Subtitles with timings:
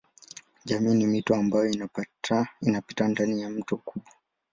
[0.65, 1.71] Jamii ni mito ambayo
[2.61, 3.93] inapita ndani ya mto mkubwa.